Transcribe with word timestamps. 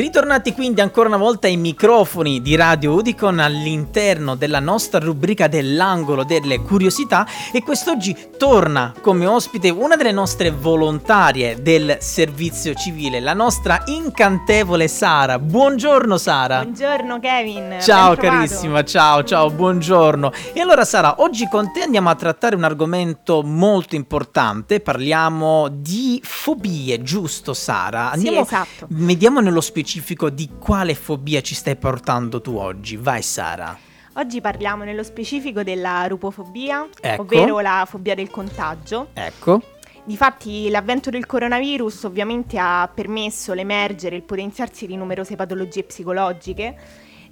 Ritornati 0.00 0.54
quindi 0.54 0.80
ancora 0.80 1.08
una 1.08 1.18
volta 1.18 1.46
ai 1.46 1.58
microfoni 1.58 2.40
di 2.40 2.56
Radio 2.56 2.94
Udicon 2.94 3.38
all'interno 3.38 4.34
della 4.34 4.58
nostra 4.58 4.98
rubrica 4.98 5.46
dell'angolo 5.46 6.24
delle 6.24 6.62
curiosità 6.62 7.26
e 7.52 7.62
quest'oggi 7.62 8.16
torna 8.38 8.94
come 9.02 9.26
ospite 9.26 9.68
una 9.68 9.96
delle 9.96 10.12
nostre 10.12 10.52
volontarie 10.52 11.60
del 11.60 11.98
servizio 12.00 12.72
civile, 12.72 13.20
la 13.20 13.34
nostra 13.34 13.82
incantevole 13.88 14.88
Sara. 14.88 15.38
Buongiorno 15.38 16.16
Sara. 16.16 16.62
Buongiorno 16.62 17.20
Kevin. 17.20 17.76
Ciao 17.82 18.16
carissima, 18.16 18.82
ciao, 18.82 19.22
ciao, 19.22 19.50
buongiorno. 19.50 20.32
E 20.54 20.60
allora 20.60 20.86
Sara, 20.86 21.16
oggi 21.18 21.46
con 21.46 21.72
te 21.72 21.82
andiamo 21.82 22.08
a 22.08 22.14
trattare 22.14 22.56
un 22.56 22.64
argomento 22.64 23.42
molto 23.42 23.96
importante, 23.96 24.80
parliamo 24.80 25.68
di 25.68 26.22
fobie, 26.24 27.02
giusto 27.02 27.52
Sara? 27.52 28.12
Andiamo, 28.12 28.46
sì, 28.46 28.54
esatto. 28.54 28.86
Vediamo 28.88 29.40
nello 29.40 29.60
specifico 29.60 29.88
specifico 29.90 30.30
di 30.30 30.48
quale 30.56 30.94
fobia 30.94 31.40
ci 31.40 31.56
stai 31.56 31.74
portando 31.74 32.40
tu 32.40 32.54
oggi. 32.54 32.96
Vai 32.96 33.22
Sara. 33.22 33.76
Oggi 34.12 34.40
parliamo 34.40 34.84
nello 34.84 35.02
specifico 35.02 35.64
della 35.64 36.06
rupofobia, 36.06 36.88
ecco. 37.00 37.22
ovvero 37.22 37.58
la 37.58 37.84
fobia 37.90 38.14
del 38.14 38.30
contagio. 38.30 39.08
Ecco. 39.14 39.60
Difatti 40.04 40.70
l'avvento 40.70 41.10
del 41.10 41.26
coronavirus 41.26 42.04
ovviamente 42.04 42.56
ha 42.56 42.88
permesso 42.92 43.52
l'emergere 43.52 44.14
e 44.14 44.18
il 44.18 44.24
potenziarsi 44.24 44.86
di 44.86 44.94
numerose 44.96 45.34
patologie 45.34 45.82
psicologiche 45.82 46.76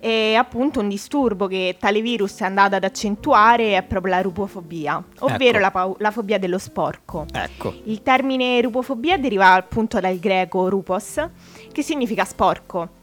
e 0.01 0.34
appunto 0.34 0.80
un 0.80 0.88
disturbo 0.88 1.47
che 1.47 1.77
tale 1.79 2.01
virus 2.01 2.38
è 2.41 2.45
andato 2.45 2.77
ad 2.77 2.84
accentuare 2.84 3.77
è 3.77 3.83
proprio 3.83 4.15
la 4.15 4.21
rupofobia, 4.21 5.02
ovvero 5.21 5.59
ecco. 5.59 5.59
la, 5.59 5.71
pa- 5.71 5.95
la, 5.98 6.11
fobia 6.11 6.38
dello 6.38 6.59
sporco. 6.59 7.27
Ecco. 7.33 7.74
Il 7.84 8.02
termine 8.02 8.61
rupofobia 8.61 9.19
deriva 9.19 9.52
appunto 9.52 9.98
dal 9.98 10.19
greco 10.19 10.69
rupos, 10.69 11.29
che 11.73 11.83
significa 11.83 12.24
sporco. 12.24 12.97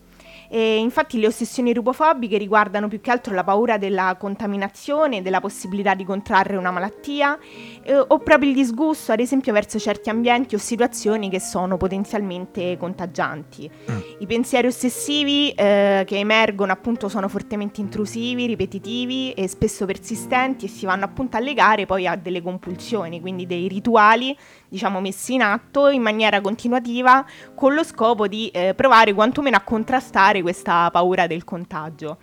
E 0.47 0.77
infatti 0.77 1.19
le 1.19 1.27
ossessioni 1.27 1.73
rubofobiche 1.73 2.37
riguardano 2.37 2.87
più 2.87 3.01
che 3.01 3.11
altro 3.11 3.33
la 3.33 3.43
paura 3.43 3.77
della 3.77 4.15
contaminazione, 4.17 5.21
della 5.21 5.39
possibilità 5.39 5.93
di 5.95 6.03
contrarre 6.03 6.57
una 6.57 6.71
malattia 6.71 7.37
eh, 7.83 7.95
o 7.95 8.19
proprio 8.19 8.49
il 8.49 8.55
disgusto, 8.55 9.11
ad 9.11 9.19
esempio, 9.19 9.53
verso 9.53 9.79
certi 9.79 10.09
ambienti 10.09 10.55
o 10.55 10.57
situazioni 10.57 11.29
che 11.29 11.39
sono 11.39 11.77
potenzialmente 11.77 12.77
contagianti. 12.77 13.69
Mm. 13.91 13.99
I 14.19 14.25
pensieri 14.25 14.67
ossessivi 14.67 15.51
eh, 15.51 16.03
che 16.05 16.17
emergono 16.17 16.71
appunto 16.71 17.09
sono 17.09 17.27
fortemente 17.27 17.81
intrusivi, 17.81 18.45
ripetitivi 18.45 19.31
e 19.33 19.47
spesso 19.47 19.85
persistenti 19.85 20.65
e 20.65 20.67
si 20.67 20.85
vanno 20.85 21.05
appunto 21.05 21.37
a 21.37 21.39
legare 21.39 21.85
poi 21.85 22.07
a 22.07 22.15
delle 22.15 22.41
compulsioni, 22.41 23.21
quindi 23.21 23.45
dei 23.45 23.67
rituali 23.67 24.35
diciamo 24.67 24.99
messi 24.99 25.33
in 25.33 25.41
atto 25.41 25.87
in 25.87 26.01
maniera 26.01 26.41
continuativa 26.41 27.25
con 27.53 27.73
lo 27.73 27.83
scopo 27.83 28.27
di 28.27 28.49
eh, 28.49 28.73
provare 28.73 29.13
quantomeno 29.13 29.55
a 29.55 29.61
contrastare 29.61 30.41
questa 30.45 30.91
paura 30.91 31.25
del 31.25 31.43
contagio. 31.43 32.17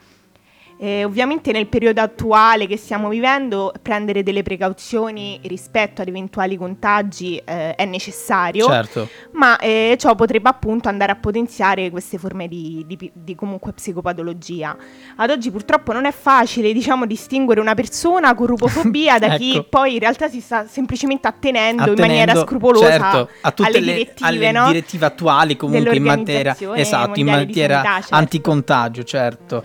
Eh, 0.83 1.05
ovviamente 1.05 1.53
nel 1.53 1.69
periodo 1.69 2.01
attuale 2.01 2.67
che 2.67 2.77
stiamo 2.77 3.09
vivendo 3.09 3.73
prendere 3.81 4.25
delle 4.25 4.43
precauzioni 4.43 5.39
rispetto 5.45 6.03
ad 6.03 6.09
eventuali 6.09 6.57
contagi 6.57 7.37
eh, 7.37 7.77
è 7.77 7.85
necessario, 7.85 8.67
certo. 8.67 9.09
ma 9.35 9.57
eh, 9.59 9.95
ciò 9.97 10.17
potrebbe 10.17 10.49
appunto 10.49 10.89
andare 10.89 11.13
a 11.13 11.15
potenziare 11.15 11.89
queste 11.93 12.19
forme 12.19 12.49
di, 12.49 12.83
di, 12.85 13.13
di, 13.15 13.35
comunque 13.37 13.73
psicopatologia. 13.73 14.77
Ad 15.15 15.31
oggi 15.31 15.53
purtroppo 15.53 15.93
non 15.93 16.05
è 16.05 16.11
facile 16.11 16.73
diciamo, 16.73 17.07
distinguere 17.07 17.61
una 17.61 17.75
persona 17.75 18.35
con 18.35 18.47
rupofobia 18.47 19.21
da 19.21 19.27
ecco. 19.35 19.37
chi 19.37 19.65
poi 19.71 19.93
in 19.93 20.01
realtà 20.01 20.29
si 20.29 20.41
sta 20.41 20.67
semplicemente 20.67 21.29
attenendo, 21.29 21.83
attenendo 21.83 22.03
in 22.03 22.09
maniera 22.09 22.35
scrupolosa 22.35 22.89
certo, 22.89 23.29
a 23.43 23.51
tutte 23.53 23.69
alle 23.69 23.79
le 23.79 23.93
direttive, 23.93 24.29
alle 24.29 24.51
no? 24.51 24.67
direttive 24.67 25.07
attuali 25.07 25.57
comunque 25.57 25.95
in 25.95 26.03
materia, 26.03 26.57
esatto, 26.75 27.21
in 27.21 27.27
materia 27.27 27.83
certo. 27.85 28.15
anticontagio, 28.17 29.05
certo. 29.05 29.63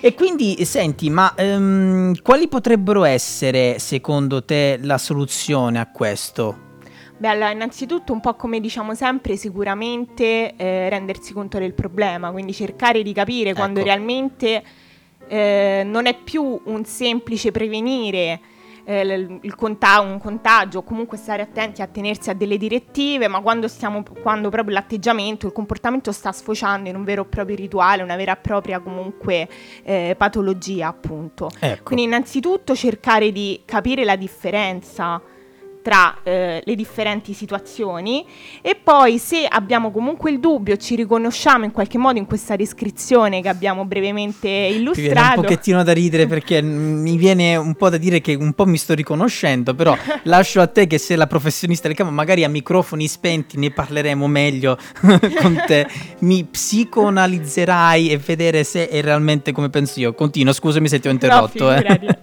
E 0.00 0.14
quindi 0.14 0.64
senti, 0.64 1.10
ma 1.10 1.34
um, 1.38 2.14
quali 2.22 2.46
potrebbero 2.46 3.02
essere 3.04 3.80
secondo 3.80 4.44
te 4.44 4.78
la 4.80 4.96
soluzione 4.96 5.80
a 5.80 5.90
questo? 5.90 6.66
Beh, 7.16 7.28
allora, 7.28 7.50
innanzitutto 7.50 8.12
un 8.12 8.20
po' 8.20 8.34
come 8.34 8.60
diciamo 8.60 8.94
sempre, 8.94 9.36
sicuramente 9.36 10.54
eh, 10.54 10.88
rendersi 10.88 11.32
conto 11.32 11.58
del 11.58 11.74
problema, 11.74 12.30
quindi 12.30 12.52
cercare 12.52 13.02
di 13.02 13.12
capire 13.12 13.50
ecco. 13.50 13.58
quando 13.58 13.82
realmente 13.82 14.62
eh, 15.26 15.82
non 15.84 16.06
è 16.06 16.16
più 16.16 16.60
un 16.64 16.84
semplice 16.84 17.50
prevenire 17.50 18.40
eh, 18.88 19.38
il 19.42 19.54
conta- 19.54 20.00
un 20.00 20.18
contagio, 20.18 20.82
comunque 20.82 21.18
stare 21.18 21.42
attenti 21.42 21.82
a 21.82 21.86
tenersi 21.86 22.30
a 22.30 22.34
delle 22.34 22.56
direttive, 22.56 23.28
ma 23.28 23.40
quando, 23.40 23.68
stiamo, 23.68 24.02
quando 24.22 24.48
proprio 24.48 24.72
l'atteggiamento, 24.72 25.46
il 25.46 25.52
comportamento 25.52 26.10
sta 26.10 26.32
sfociando 26.32 26.88
in 26.88 26.96
un 26.96 27.04
vero 27.04 27.22
e 27.22 27.26
proprio 27.26 27.54
rituale, 27.54 28.02
una 28.02 28.16
vera 28.16 28.32
e 28.32 28.36
propria 28.36 28.80
comunque 28.80 29.46
eh, 29.82 30.14
patologia, 30.16 30.88
appunto. 30.88 31.50
Ecco. 31.60 31.82
Quindi 31.82 32.04
innanzitutto 32.04 32.74
cercare 32.74 33.30
di 33.30 33.60
capire 33.66 34.04
la 34.04 34.16
differenza 34.16 35.20
tra 35.82 36.18
eh, 36.22 36.62
le 36.64 36.74
differenti 36.74 37.32
situazioni 37.32 38.24
e 38.62 38.76
poi 38.76 39.18
se 39.18 39.46
abbiamo 39.46 39.90
comunque 39.90 40.30
il 40.30 40.40
dubbio, 40.40 40.76
ci 40.76 40.94
riconosciamo 40.96 41.64
in 41.64 41.72
qualche 41.72 41.98
modo 41.98 42.18
in 42.18 42.26
questa 42.26 42.56
descrizione 42.56 43.40
che 43.40 43.48
abbiamo 43.48 43.84
brevemente 43.84 44.48
illustrato. 44.48 45.00
Mi 45.00 45.12
viene 45.12 45.28
un 45.28 45.42
pochettino 45.42 45.82
da 45.82 45.92
ridere 45.92 46.26
perché 46.26 46.62
mi 46.62 47.16
viene 47.16 47.56
un 47.56 47.74
po' 47.74 47.88
da 47.88 47.96
dire 47.96 48.20
che 48.20 48.34
un 48.34 48.52
po' 48.52 48.66
mi 48.66 48.76
sto 48.76 48.94
riconoscendo, 48.94 49.74
però 49.74 49.96
lascio 50.24 50.60
a 50.60 50.66
te 50.66 50.86
che 50.86 50.98
sei 50.98 51.16
la 51.16 51.26
professionista 51.26 51.88
del 51.88 51.96
campo, 51.96 52.12
magari 52.12 52.44
a 52.44 52.48
microfoni 52.48 53.06
spenti 53.06 53.58
ne 53.58 53.70
parleremo 53.70 54.26
meglio 54.26 54.76
con 55.00 55.62
te. 55.66 55.86
Mi 56.20 56.44
psicoanalizzerai 56.44 58.10
e 58.10 58.18
vedere 58.18 58.64
se 58.64 58.88
è 58.88 59.00
realmente 59.00 59.52
come 59.52 59.70
penso 59.70 60.00
io. 60.00 60.14
Continuo, 60.14 60.52
scusami 60.52 60.88
se 60.88 61.00
ti 61.00 61.08
ho 61.08 61.10
interrotto. 61.10 61.64
No, 61.64 61.74
eh. 61.74 62.17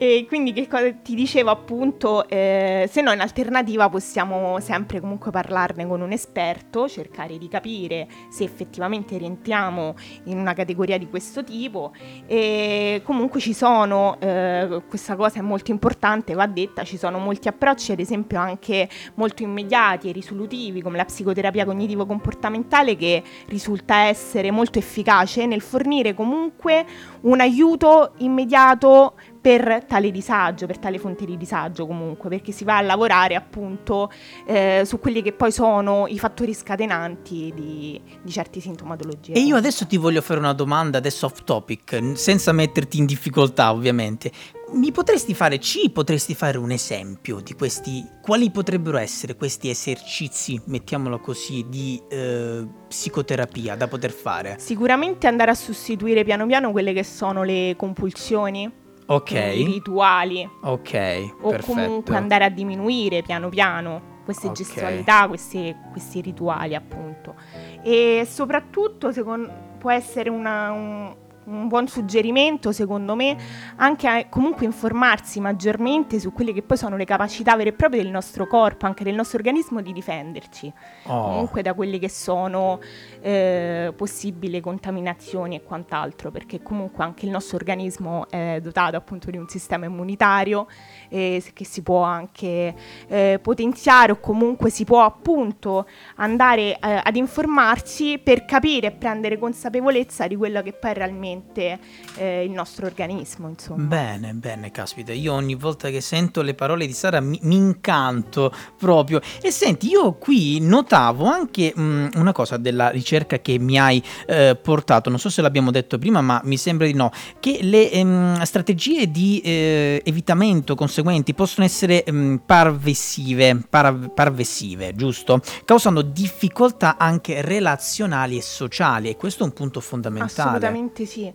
E 0.00 0.26
quindi 0.28 0.52
che 0.52 0.68
cosa 0.68 0.92
ti 0.92 1.16
dicevo 1.16 1.50
appunto, 1.50 2.28
eh, 2.28 2.88
se 2.88 3.00
no 3.02 3.10
in 3.10 3.20
alternativa 3.20 3.88
possiamo 3.88 4.60
sempre 4.60 5.00
comunque 5.00 5.32
parlarne 5.32 5.88
con 5.88 6.00
un 6.00 6.12
esperto, 6.12 6.88
cercare 6.88 7.36
di 7.36 7.48
capire 7.48 8.06
se 8.30 8.44
effettivamente 8.44 9.18
rientriamo 9.18 9.96
in 10.26 10.38
una 10.38 10.52
categoria 10.52 10.98
di 10.98 11.08
questo 11.08 11.42
tipo. 11.42 11.92
E 12.28 13.02
comunque 13.02 13.40
ci 13.40 13.52
sono, 13.52 14.18
eh, 14.20 14.82
questa 14.88 15.16
cosa 15.16 15.40
è 15.40 15.42
molto 15.42 15.72
importante, 15.72 16.34
va 16.34 16.46
detta, 16.46 16.84
ci 16.84 16.96
sono 16.96 17.18
molti 17.18 17.48
approcci 17.48 17.90
ad 17.90 17.98
esempio 17.98 18.38
anche 18.38 18.88
molto 19.14 19.42
immediati 19.42 20.10
e 20.10 20.12
risolutivi 20.12 20.80
come 20.80 20.96
la 20.96 21.06
psicoterapia 21.06 21.64
cognitivo-comportamentale 21.64 22.94
che 22.94 23.24
risulta 23.48 24.02
essere 24.04 24.52
molto 24.52 24.78
efficace 24.78 25.44
nel 25.44 25.60
fornire 25.60 26.14
comunque 26.14 26.86
un 27.22 27.40
aiuto 27.40 28.12
immediato 28.18 29.14
per 29.40 29.84
tale 29.86 30.10
disagio, 30.10 30.66
per 30.66 30.78
tale 30.78 30.98
fonte 30.98 31.24
di 31.24 31.36
disagio 31.36 31.86
comunque, 31.86 32.28
perché 32.28 32.52
si 32.52 32.64
va 32.64 32.78
a 32.78 32.80
lavorare 32.80 33.34
appunto 33.34 34.10
eh, 34.46 34.82
su 34.84 34.98
quelli 34.98 35.22
che 35.22 35.32
poi 35.32 35.52
sono 35.52 36.06
i 36.08 36.18
fattori 36.18 36.54
scatenanti 36.54 37.52
di, 37.54 38.00
di 38.22 38.30
certe 38.30 38.60
sintomatologie. 38.60 39.32
E 39.32 39.40
io 39.40 39.56
adesso 39.56 39.86
ti 39.86 39.96
voglio 39.96 40.20
fare 40.20 40.38
una 40.38 40.52
domanda, 40.52 40.98
adesso 40.98 41.26
off 41.26 41.42
topic, 41.44 42.12
senza 42.14 42.52
metterti 42.52 42.98
in 42.98 43.06
difficoltà 43.06 43.72
ovviamente. 43.72 44.30
Mi 44.70 44.92
potresti 44.92 45.32
fare, 45.32 45.58
ci 45.60 45.88
potresti 45.90 46.34
fare 46.34 46.58
un 46.58 46.70
esempio 46.70 47.40
di 47.40 47.54
questi, 47.54 48.06
quali 48.20 48.50
potrebbero 48.50 48.98
essere 48.98 49.34
questi 49.34 49.70
esercizi, 49.70 50.60
mettiamolo 50.66 51.20
così, 51.20 51.64
di 51.70 51.98
eh, 52.10 52.66
psicoterapia 52.86 53.76
da 53.76 53.88
poter 53.88 54.10
fare? 54.10 54.56
Sicuramente 54.58 55.26
andare 55.26 55.52
a 55.52 55.54
sostituire 55.54 56.22
piano 56.22 56.44
piano 56.44 56.70
quelle 56.70 56.92
che 56.92 57.02
sono 57.02 57.44
le 57.44 57.76
compulsioni 57.78 58.86
ok, 59.08 59.30
rituali. 59.66 60.48
Ok, 60.62 61.34
o 61.40 61.50
perfetto. 61.50 61.72
comunque 61.72 62.16
andare 62.16 62.44
a 62.44 62.48
diminuire 62.48 63.22
piano 63.22 63.48
piano 63.48 64.16
queste 64.24 64.48
Ok. 64.48 64.54
gestualità, 64.56 65.26
questi, 65.26 65.74
questi 65.90 66.20
rituali 66.20 66.74
appunto. 66.74 67.34
E 67.82 68.26
soprattutto 68.28 69.10
secondo, 69.12 69.50
può 69.78 69.90
essere 69.90 70.28
una- 70.28 70.72
un, 70.72 71.14
un 71.48 71.66
buon 71.66 71.88
suggerimento 71.88 72.72
secondo 72.72 73.14
me 73.14 73.36
anche 73.76 74.06
a, 74.06 74.26
comunque 74.28 74.66
informarsi 74.66 75.40
maggiormente 75.40 76.20
su 76.20 76.32
quelle 76.32 76.52
che 76.52 76.62
poi 76.62 76.76
sono 76.76 76.96
le 76.96 77.04
capacità 77.04 77.56
vere 77.56 77.70
e 77.70 77.72
proprie 77.72 78.02
del 78.02 78.10
nostro 78.10 78.46
corpo, 78.46 78.86
anche 78.86 79.04
del 79.04 79.14
nostro 79.14 79.38
organismo 79.38 79.80
di 79.80 79.92
difenderci. 79.92 80.72
Oh, 81.04 81.22
comunque 81.22 81.62
da 81.62 81.74
quelle 81.74 81.98
che 81.98 82.08
sono 82.08 82.80
eh, 83.20 83.92
possibili 83.96 84.60
contaminazioni 84.60 85.56
e 85.56 85.62
quant'altro, 85.62 86.30
perché 86.30 86.62
comunque 86.62 87.04
anche 87.04 87.24
il 87.24 87.30
nostro 87.30 87.56
organismo 87.56 88.28
è 88.28 88.58
dotato 88.62 88.96
appunto 88.96 89.30
di 89.30 89.36
un 89.36 89.48
sistema 89.48 89.86
immunitario 89.86 90.66
eh, 91.08 91.42
che 91.52 91.64
si 91.64 91.82
può 91.82 92.02
anche 92.02 92.74
eh, 93.08 93.38
potenziare 93.40 94.12
o 94.12 94.20
comunque 94.20 94.70
si 94.70 94.84
può 94.84 95.04
appunto 95.04 95.86
andare 96.16 96.78
eh, 96.78 97.00
ad 97.02 97.16
informarsi 97.16 98.18
per 98.18 98.44
capire 98.44 98.88
e 98.88 98.92
prendere 98.92 99.38
consapevolezza 99.38 100.26
di 100.26 100.36
quello 100.36 100.62
che 100.62 100.72
poi 100.72 100.90
è 100.90 100.94
realmente 100.94 101.37
assolutamente 101.38 101.78
eh, 102.16 102.44
il 102.44 102.50
nostro 102.50 102.86
organismo. 102.86 103.48
Insomma. 103.48 103.84
Bene, 103.84 104.32
bene, 104.34 104.70
caspita, 104.70 105.12
io 105.12 105.32
ogni 105.32 105.54
volta 105.54 105.88
che 105.90 106.00
sento 106.00 106.42
le 106.42 106.54
parole 106.54 106.86
di 106.86 106.92
Sara 106.92 107.20
mi, 107.20 107.38
mi 107.42 107.56
incanto 107.56 108.52
proprio. 108.76 109.20
E 109.40 109.50
senti, 109.50 109.88
io 109.88 110.14
qui 110.14 110.60
notavo 110.60 111.26
anche 111.26 111.72
mh, 111.74 111.80
mm, 111.80 112.08
una 112.16 112.32
cosa 112.32 112.56
della 112.56 112.90
ricerca 112.90 113.38
che 113.38 113.58
mi 113.58 113.78
hai 113.78 114.02
eh, 114.26 114.58
portato, 114.60 115.08
non 115.08 115.18
so 115.18 115.30
se 115.30 115.42
l'abbiamo 115.42 115.70
detto 115.70 115.98
prima, 115.98 116.20
ma 116.20 116.40
mi 116.44 116.56
sembra 116.56 116.86
di 116.86 116.94
no, 116.94 117.10
che 117.40 117.58
le 117.62 117.90
ehm, 117.90 118.42
strategie 118.42 119.10
di 119.10 119.40
eh, 119.40 120.02
evitamento 120.04 120.74
conseguenti 120.74 121.34
possono 121.34 121.66
essere 121.66 122.04
ehm, 122.04 122.42
parvessive, 122.44 123.64
par- 123.68 124.12
parvessive, 124.12 124.94
giusto? 124.94 125.40
Causando 125.64 126.02
difficoltà 126.02 126.96
anche 126.98 127.42
relazionali 127.42 128.36
e 128.36 128.42
sociali 128.42 129.08
e 129.08 129.16
questo 129.16 129.42
è 129.42 129.46
un 129.46 129.52
punto 129.52 129.80
fondamentale. 129.80 130.48
Assolutamente 130.48 131.06
sì 131.06 131.27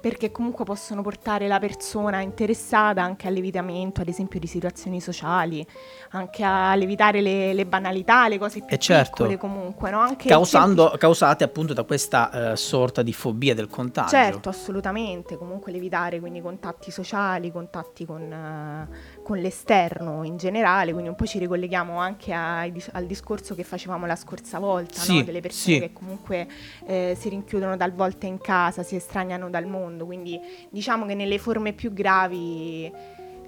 perché 0.00 0.30
comunque 0.30 0.64
possono 0.64 1.02
portare 1.02 1.48
la 1.48 1.58
persona 1.58 2.20
interessata 2.20 3.02
anche 3.02 3.26
all'evitamento, 3.26 4.00
ad 4.00 4.08
esempio, 4.08 4.38
di 4.38 4.46
situazioni 4.46 5.00
sociali, 5.00 5.66
anche 6.10 6.44
a 6.44 6.76
evitare 6.76 7.20
le, 7.20 7.52
le 7.52 7.66
banalità, 7.66 8.28
le 8.28 8.38
cose 8.38 8.60
più 8.60 8.74
eh 8.74 8.78
certo. 8.78 9.24
piccole 9.24 9.36
comunque, 9.36 9.90
no? 9.90 10.14
Causando, 10.16 10.94
causate 10.98 11.44
appunto 11.44 11.72
da 11.72 11.84
questa 11.84 12.52
uh, 12.52 12.54
sorta 12.54 13.02
di 13.02 13.12
fobia 13.12 13.54
del 13.54 13.68
contagio. 13.68 14.10
Certo, 14.10 14.48
assolutamente, 14.48 15.36
comunque 15.36 15.72
l'evitare 15.72 16.20
quindi 16.20 16.40
contatti 16.40 16.90
sociali, 16.90 17.50
contatti 17.50 18.04
con, 18.04 18.22
uh, 18.22 19.17
con 19.28 19.40
l'esterno 19.40 20.24
in 20.24 20.38
generale, 20.38 20.92
quindi 20.92 21.10
un 21.10 21.14
po' 21.14 21.26
ci 21.26 21.38
ricolleghiamo 21.38 21.98
anche 21.98 22.32
ai, 22.32 22.72
al 22.92 23.04
discorso 23.04 23.54
che 23.54 23.62
facevamo 23.62 24.06
la 24.06 24.16
scorsa 24.16 24.58
volta, 24.58 25.00
sì, 25.00 25.18
no? 25.18 25.22
delle 25.22 25.42
persone 25.42 25.74
sì. 25.74 25.80
che 25.80 25.92
comunque 25.92 26.48
eh, 26.86 27.14
si 27.14 27.28
rinchiudono 27.28 27.76
talvolta 27.76 28.24
in 28.24 28.38
casa, 28.38 28.82
si 28.82 28.96
estraniano 28.96 29.50
dal 29.50 29.66
mondo, 29.66 30.06
quindi 30.06 30.40
diciamo 30.70 31.04
che 31.04 31.12
nelle 31.12 31.36
forme 31.38 31.74
più 31.74 31.92
gravi 31.92 32.90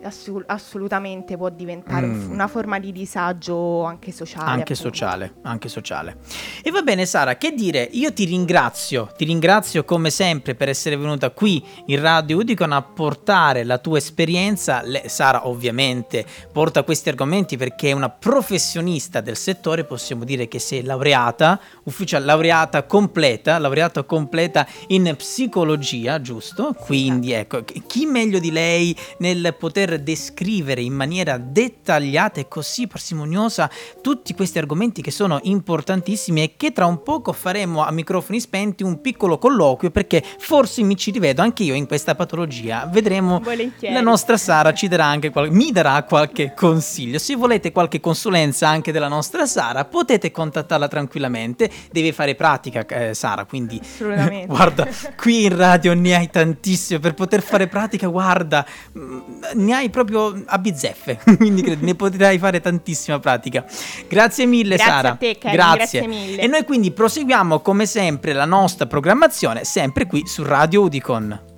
Assul- 0.03 0.45
assolutamente 0.47 1.37
può 1.37 1.51
diventare 1.51 2.07
mm. 2.07 2.31
una 2.31 2.47
forma 2.47 2.79
di 2.79 2.93
disagio 2.93 3.85
anche 3.85 4.13
sociale. 4.13 4.51
Anche 4.51 4.75
sociale, 4.75 5.35
anche 5.43 5.69
sociale. 5.69 6.17
E 6.63 6.71
va 6.71 6.83
bene 6.83 7.07
Sara, 7.07 7.37
che 7.37 7.53
dire? 7.53 7.89
Io 7.93 8.13
ti 8.13 8.25
ringrazio, 8.25 9.13
ti 9.17 9.25
ringrazio 9.25 9.85
come 9.85 10.11
sempre 10.11 10.55
per 10.55 10.69
essere 10.69 10.97
venuta 10.97 11.31
qui 11.31 11.63
in 11.87 12.01
Radio 12.01 12.39
Udicon 12.39 12.73
a 12.73 12.83
portare 12.83 13.65
la 13.65 13.79
tua 13.79 13.99
esperienza. 13.99 14.83
Le- 14.83 15.09
Sara 15.09 15.47
ovviamente 15.47 16.25
porta 16.53 16.83
questi 16.83 17.09
argomenti 17.09 17.57
perché 17.57 17.91
è 17.91 17.93
una 17.93 18.09
professionista 18.09 19.21
del 19.21 19.37
settore, 19.37 19.85
possiamo 19.85 20.25
dire 20.25 20.49
che 20.49 20.59
sei 20.59 20.83
laureata, 20.83 21.61
ufficiale 21.85 22.25
laureata 22.25 22.85
completa, 22.85 23.59
laureata 23.59 24.05
completa 24.05 24.67
in 24.89 25.15
psicologia, 25.17 26.21
giusto? 26.21 26.75
Quindi 26.79 27.33
ecco, 27.33 27.65
chi 27.87 28.07
meglio 28.07 28.39
di 28.39 28.51
lei 28.51 28.97
nel 29.19 29.55
poter 29.59 29.90
poter 29.91 29.99
descrivere 29.99 30.81
in 30.81 30.93
maniera 30.93 31.37
dettagliata 31.39 32.41
e 32.41 32.49
così 32.49 32.87
parsimoniosa 32.87 33.69
tutti 34.01 34.35
questi 34.35 34.59
argomenti 34.59 35.03
che 35.03 35.11
sono 35.11 35.41
importantissimi 35.43 36.43
e 36.43 36.55
che 36.57 36.73
tra 36.73 36.87
un 36.87 37.03
poco 37.03 37.33
faremo 37.33 37.85
a 37.85 37.91
microfoni 37.91 38.41
spenti 38.41 38.83
un 38.83 39.01
piccolo 39.01 39.39
colloquio 39.39 39.91
perché 39.91 40.23
forse 40.39 40.83
mi 40.83 40.97
ci 40.97 41.11
rivedo 41.11 41.43
anche 41.43 41.65
io 41.65 41.75
in 41.75 41.87
questa 41.87 42.15
patologia. 42.15 42.89
Vedremo 42.91 43.41
Volentieri. 43.41 43.95
la 43.95 44.01
nostra 44.01 44.37
Sara 44.37 44.73
ci 44.73 44.87
darà 44.87 45.07
anche 45.07 45.31
qual- 45.31 45.51
mi 45.51 45.73
darà 45.73 46.03
qualche 46.05 46.55
consiglio. 46.55 47.19
Se 47.19 47.35
volete 47.35 47.73
qualche 47.73 48.01
consulenza 48.01 48.69
anche 48.69 48.93
della 48.93 49.09
nostra 49.09 49.47
Sara, 49.47 49.85
potete 49.85 50.31
contattarla 50.31 50.89
tranquillamente. 50.89 51.71
Deve 51.91 52.13
fare 52.13 52.35
pratica 52.35 52.87
eh, 52.87 53.15
Sara, 53.15 53.45
quindi 53.45 53.81
guarda, 54.47 54.87
qui 55.17 55.45
in 55.45 55.57
radio 55.57 55.95
ne 55.95 56.15
hai 56.15 56.31
tantissime 56.31 57.01
per 57.01 57.15
poter 57.15 57.43
fare 57.43 57.67
pratica, 57.67 58.07
guarda, 58.07 58.65
mm, 58.97 59.21
ne 59.55 59.75
hai 59.75 59.80
hai 59.81 59.91
proprio 59.91 60.43
a 60.47 60.59
bizzeffe, 60.59 61.19
quindi 61.37 61.63
credo, 61.63 61.85
ne 61.85 61.95
potrai 61.95 62.39
fare 62.39 62.61
tantissima 62.61 63.19
pratica. 63.19 63.65
Grazie 64.09 64.47
mille 64.47 64.77
grazie 64.77 64.93
Sara. 64.93 65.11
A 65.11 65.17
te, 65.17 65.39
Karen, 65.39 65.57
grazie. 65.57 66.01
grazie 66.01 66.07
mille. 66.07 66.43
E 66.43 66.47
noi 66.47 66.65
quindi 66.65 66.91
proseguiamo 66.93 67.61
come 67.61 67.87
sempre 67.87 68.33
la 68.33 68.45
nostra 68.45 68.87
programmazione 68.87 69.65
sempre 69.65 70.07
qui 70.07 70.27
su 70.27 70.43
Radio 70.43 70.83
Udicon. 70.83 71.50